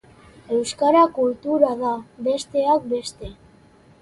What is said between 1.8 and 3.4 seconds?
da, besteak beste.